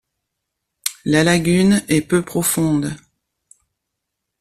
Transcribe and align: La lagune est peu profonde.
La 1.05 1.23
lagune 1.23 1.83
est 1.87 2.01
peu 2.01 2.23
profonde. 2.23 2.95